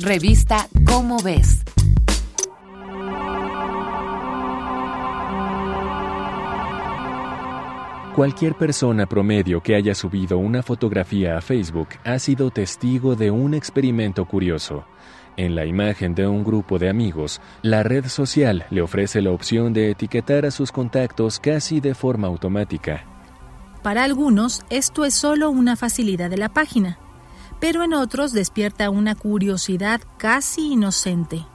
Revista 0.00 0.68
Cómo 0.84 1.18
ves. 1.22 1.62
Cualquier 8.16 8.54
persona 8.54 9.06
promedio 9.06 9.62
que 9.62 9.76
haya 9.76 9.94
subido 9.94 10.38
una 10.38 10.64
fotografía 10.64 11.38
a 11.38 11.40
Facebook 11.40 11.90
ha 12.04 12.18
sido 12.18 12.50
testigo 12.50 13.14
de 13.14 13.30
un 13.30 13.54
experimento 13.54 14.24
curioso. 14.24 14.84
En 15.36 15.54
la 15.54 15.64
imagen 15.64 16.16
de 16.16 16.26
un 16.26 16.42
grupo 16.42 16.80
de 16.80 16.88
amigos, 16.88 17.40
la 17.62 17.84
red 17.84 18.06
social 18.06 18.66
le 18.70 18.82
ofrece 18.82 19.22
la 19.22 19.30
opción 19.30 19.72
de 19.72 19.92
etiquetar 19.92 20.44
a 20.44 20.50
sus 20.50 20.72
contactos 20.72 21.38
casi 21.38 21.78
de 21.78 21.94
forma 21.94 22.26
automática. 22.26 23.04
Para 23.84 24.02
algunos, 24.02 24.64
esto 24.70 25.04
es 25.04 25.14
solo 25.14 25.50
una 25.50 25.76
facilidad 25.76 26.30
de 26.30 26.38
la 26.38 26.48
página, 26.48 26.98
pero 27.64 27.82
en 27.82 27.94
otros 27.94 28.34
despierta 28.34 28.90
una 28.90 29.14
curiosidad 29.14 30.02
casi 30.18 30.72
inocente. 30.72 31.46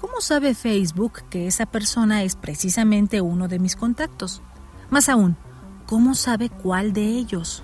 ¿Cómo 0.00 0.22
sabe 0.22 0.54
Facebook 0.54 1.20
que 1.28 1.46
esa 1.46 1.66
persona 1.66 2.22
es 2.22 2.34
precisamente 2.34 3.20
uno 3.20 3.46
de 3.46 3.58
mis 3.58 3.76
contactos? 3.76 4.40
Más 4.88 5.10
aún, 5.10 5.36
¿cómo 5.84 6.14
sabe 6.14 6.48
cuál 6.48 6.94
de 6.94 7.02
ellos? 7.02 7.62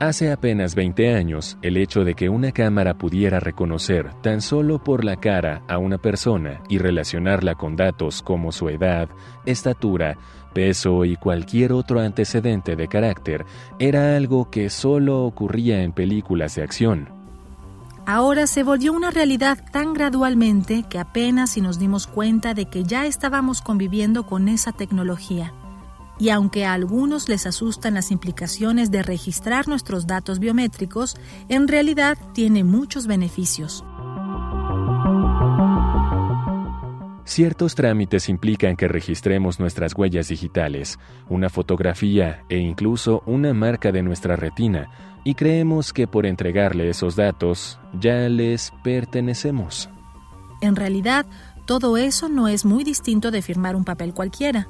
Hace 0.00 0.30
apenas 0.30 0.76
20 0.76 1.12
años, 1.12 1.58
el 1.60 1.76
hecho 1.76 2.04
de 2.04 2.14
que 2.14 2.28
una 2.28 2.52
cámara 2.52 2.94
pudiera 2.96 3.40
reconocer 3.40 4.14
tan 4.22 4.40
solo 4.40 4.78
por 4.78 5.04
la 5.04 5.16
cara 5.16 5.62
a 5.66 5.78
una 5.78 5.98
persona 5.98 6.60
y 6.68 6.78
relacionarla 6.78 7.56
con 7.56 7.74
datos 7.74 8.22
como 8.22 8.52
su 8.52 8.68
edad, 8.68 9.08
estatura, 9.44 10.16
peso 10.54 11.04
y 11.04 11.16
cualquier 11.16 11.72
otro 11.72 11.98
antecedente 11.98 12.76
de 12.76 12.86
carácter 12.86 13.44
era 13.80 14.16
algo 14.16 14.50
que 14.50 14.70
solo 14.70 15.24
ocurría 15.24 15.82
en 15.82 15.90
películas 15.90 16.54
de 16.54 16.62
acción. 16.62 17.08
Ahora 18.06 18.46
se 18.46 18.62
volvió 18.62 18.92
una 18.92 19.10
realidad 19.10 19.58
tan 19.72 19.94
gradualmente 19.94 20.84
que 20.88 21.00
apenas 21.00 21.50
si 21.50 21.60
nos 21.60 21.80
dimos 21.80 22.06
cuenta 22.06 22.54
de 22.54 22.66
que 22.66 22.84
ya 22.84 23.04
estábamos 23.06 23.62
conviviendo 23.62 24.26
con 24.26 24.48
esa 24.48 24.70
tecnología 24.70 25.52
y 26.18 26.30
aunque 26.30 26.64
a 26.64 26.72
algunos 26.72 27.28
les 27.28 27.46
asustan 27.46 27.94
las 27.94 28.10
implicaciones 28.10 28.90
de 28.90 29.02
registrar 29.02 29.68
nuestros 29.68 30.06
datos 30.06 30.38
biométricos, 30.38 31.16
en 31.48 31.68
realidad 31.68 32.18
tiene 32.32 32.64
muchos 32.64 33.06
beneficios. 33.06 33.84
Ciertos 37.28 37.74
trámites 37.74 38.30
implican 38.30 38.74
que 38.74 38.88
registremos 38.88 39.60
nuestras 39.60 39.94
huellas 39.94 40.28
digitales, 40.28 40.98
una 41.28 41.50
fotografía 41.50 42.42
e 42.48 42.56
incluso 42.56 43.22
una 43.26 43.52
marca 43.52 43.92
de 43.92 44.02
nuestra 44.02 44.34
retina, 44.34 44.90
y 45.24 45.34
creemos 45.34 45.92
que 45.92 46.06
por 46.06 46.24
entregarle 46.24 46.88
esos 46.88 47.16
datos 47.16 47.78
ya 48.00 48.30
les 48.30 48.72
pertenecemos. 48.82 49.90
En 50.62 50.74
realidad, 50.74 51.26
todo 51.66 51.98
eso 51.98 52.30
no 52.30 52.48
es 52.48 52.64
muy 52.64 52.82
distinto 52.82 53.30
de 53.30 53.42
firmar 53.42 53.76
un 53.76 53.84
papel 53.84 54.14
cualquiera. 54.14 54.68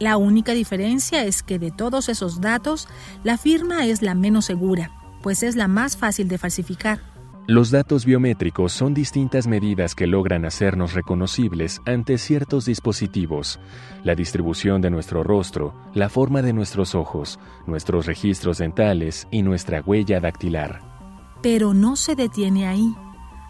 La 0.00 0.16
única 0.16 0.52
diferencia 0.52 1.24
es 1.24 1.42
que 1.42 1.58
de 1.58 1.70
todos 1.70 2.08
esos 2.08 2.40
datos, 2.40 2.88
la 3.22 3.38
firma 3.38 3.86
es 3.86 4.02
la 4.02 4.14
menos 4.14 4.46
segura, 4.46 4.90
pues 5.22 5.42
es 5.42 5.54
la 5.54 5.68
más 5.68 5.96
fácil 5.96 6.28
de 6.28 6.38
falsificar. 6.38 7.14
Los 7.46 7.70
datos 7.70 8.06
biométricos 8.06 8.72
son 8.72 8.94
distintas 8.94 9.46
medidas 9.46 9.94
que 9.94 10.06
logran 10.06 10.46
hacernos 10.46 10.94
reconocibles 10.94 11.82
ante 11.84 12.16
ciertos 12.16 12.64
dispositivos. 12.64 13.60
La 14.02 14.14
distribución 14.14 14.80
de 14.80 14.88
nuestro 14.88 15.22
rostro, 15.22 15.74
la 15.92 16.08
forma 16.08 16.40
de 16.40 16.54
nuestros 16.54 16.94
ojos, 16.94 17.38
nuestros 17.66 18.06
registros 18.06 18.58
dentales 18.58 19.28
y 19.30 19.42
nuestra 19.42 19.82
huella 19.82 20.20
dactilar. 20.20 20.80
Pero 21.42 21.74
no 21.74 21.96
se 21.96 22.14
detiene 22.14 22.66
ahí. 22.66 22.94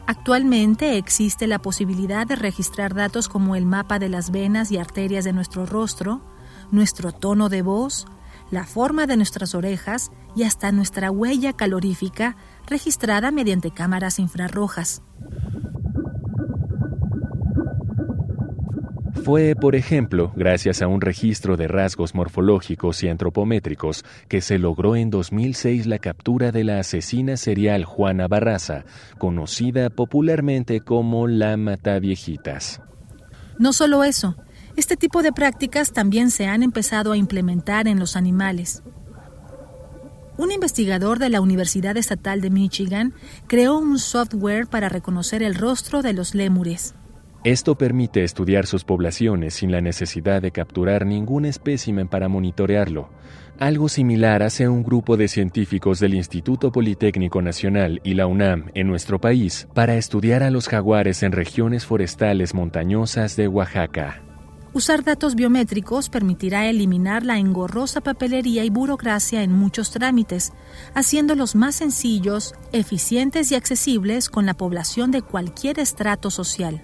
Actualmente 0.06 0.98
existe 0.98 1.46
la 1.46 1.60
posibilidad 1.60 2.26
de 2.26 2.34
registrar 2.34 2.94
datos 2.94 3.28
como 3.28 3.54
el 3.54 3.64
mapa 3.64 4.00
de 4.00 4.08
las 4.08 4.32
venas 4.32 4.72
y 4.72 4.76
arterias 4.76 5.24
de 5.24 5.32
nuestro 5.32 5.66
rostro, 5.66 6.20
nuestro 6.74 7.12
tono 7.12 7.48
de 7.48 7.62
voz, 7.62 8.06
la 8.50 8.64
forma 8.64 9.06
de 9.06 9.16
nuestras 9.16 9.54
orejas 9.54 10.10
y 10.36 10.42
hasta 10.42 10.72
nuestra 10.72 11.10
huella 11.10 11.52
calorífica 11.52 12.36
registrada 12.66 13.30
mediante 13.30 13.70
cámaras 13.70 14.18
infrarrojas. 14.18 15.02
Fue, 19.24 19.56
por 19.56 19.74
ejemplo, 19.74 20.32
gracias 20.36 20.82
a 20.82 20.86
un 20.86 21.00
registro 21.00 21.56
de 21.56 21.66
rasgos 21.66 22.14
morfológicos 22.14 23.02
y 23.02 23.08
antropométricos 23.08 24.04
que 24.28 24.42
se 24.42 24.58
logró 24.58 24.96
en 24.96 25.08
2006 25.08 25.86
la 25.86 25.98
captura 25.98 26.52
de 26.52 26.62
la 26.62 26.80
asesina 26.80 27.38
serial 27.38 27.86
Juana 27.86 28.28
Barraza, 28.28 28.84
conocida 29.16 29.88
popularmente 29.88 30.80
como 30.80 31.26
la 31.26 31.56
Mataviejitas. 31.56 32.82
No 33.58 33.72
solo 33.72 34.04
eso, 34.04 34.36
este 34.76 34.96
tipo 34.96 35.22
de 35.22 35.32
prácticas 35.32 35.92
también 35.92 36.30
se 36.30 36.46
han 36.46 36.62
empezado 36.62 37.12
a 37.12 37.16
implementar 37.16 37.88
en 37.88 37.98
los 37.98 38.16
animales. 38.16 38.82
Un 40.36 40.50
investigador 40.50 41.20
de 41.20 41.28
la 41.28 41.40
Universidad 41.40 41.96
Estatal 41.96 42.40
de 42.40 42.50
Michigan 42.50 43.14
creó 43.46 43.78
un 43.78 43.98
software 43.98 44.66
para 44.66 44.88
reconocer 44.88 45.44
el 45.44 45.54
rostro 45.54 46.02
de 46.02 46.12
los 46.12 46.34
lémures. 46.34 46.94
Esto 47.44 47.76
permite 47.76 48.24
estudiar 48.24 48.66
sus 48.66 48.84
poblaciones 48.84 49.54
sin 49.54 49.70
la 49.70 49.80
necesidad 49.80 50.42
de 50.42 50.50
capturar 50.50 51.04
ningún 51.06 51.44
espécimen 51.44 52.08
para 52.08 52.26
monitorearlo. 52.26 53.10
Algo 53.58 53.88
similar 53.88 54.42
hace 54.42 54.66
un 54.66 54.82
grupo 54.82 55.16
de 55.16 55.28
científicos 55.28 56.00
del 56.00 56.14
Instituto 56.14 56.72
Politécnico 56.72 57.40
Nacional 57.42 58.00
y 58.02 58.14
la 58.14 58.26
UNAM 58.26 58.70
en 58.74 58.88
nuestro 58.88 59.20
país 59.20 59.68
para 59.74 59.94
estudiar 59.94 60.42
a 60.42 60.50
los 60.50 60.68
jaguares 60.68 61.22
en 61.22 61.30
regiones 61.30 61.86
forestales 61.86 62.54
montañosas 62.54 63.36
de 63.36 63.46
Oaxaca. 63.46 64.23
Usar 64.74 65.04
datos 65.04 65.36
biométricos 65.36 66.08
permitirá 66.08 66.66
eliminar 66.66 67.24
la 67.24 67.38
engorrosa 67.38 68.00
papelería 68.00 68.64
y 68.64 68.70
burocracia 68.70 69.44
en 69.44 69.52
muchos 69.52 69.92
trámites, 69.92 70.52
haciéndolos 70.94 71.54
más 71.54 71.76
sencillos, 71.76 72.56
eficientes 72.72 73.52
y 73.52 73.54
accesibles 73.54 74.28
con 74.28 74.46
la 74.46 74.54
población 74.54 75.12
de 75.12 75.22
cualquier 75.22 75.78
estrato 75.78 76.28
social. 76.28 76.82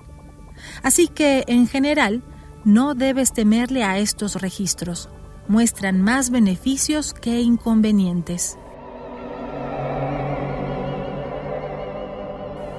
Así 0.84 1.08
que, 1.08 1.42
en 1.48 1.66
general, 1.66 2.22
no 2.64 2.94
debes 2.94 3.32
temerle 3.32 3.82
a 3.82 3.98
estos 3.98 4.40
registros. 4.40 5.08
Muestran 5.48 6.00
más 6.00 6.30
beneficios 6.30 7.12
que 7.12 7.40
inconvenientes. 7.40 8.56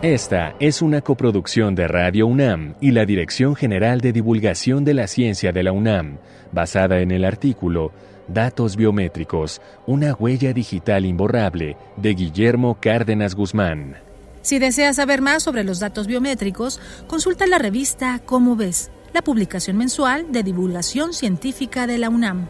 Esta 0.01 0.56
es 0.59 0.81
una 0.81 1.01
coproducción 1.01 1.75
de 1.75 1.88
Radio 1.88 2.25
UNAM 2.25 2.73
y 2.81 2.89
la 2.89 3.06
Dirección 3.06 3.56
General 3.56 4.01
de 4.01 4.12
Divulgación 4.12 4.84
de 4.84 4.95
la 4.95 5.06
Ciencia 5.06 5.51
de 5.51 5.62
la 5.62 5.73
UNAM, 5.73 6.17
basada 6.51 7.01
en 7.01 7.12
el 7.12 7.23
artículo 7.23 7.91
Datos 8.28 8.78
Biométricos, 8.78 9.62
una 9.85 10.16
huella 10.16 10.53
digital 10.53 11.06
imborrable, 11.06 11.78
de 11.97 12.16
Guillermo 12.16 12.79
Cárdenas 12.81 13.35
Guzmán. 13.35 13.97
Si 14.41 14.57
deseas 14.57 14.95
saber 14.95 15.22
más 15.22 15.44
sobre 15.44 15.63
los 15.63 15.79
datos 15.79 16.07
biométricos, 16.07 16.79
consulta 17.06 17.45
la 17.45 17.59
revista 17.59 18.19
Cómo 18.25 18.56
ves, 18.56 18.89
la 19.13 19.22
publicación 19.22 19.78
mensual 19.78 20.31
de 20.31 20.41
divulgación 20.41 21.13
científica 21.13 21.85
de 21.85 22.00
la 22.00 22.09
UNAM. 22.09 22.47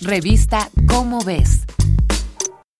Revista 0.00 0.70
Cómo 0.86 1.22
ves 1.22 1.66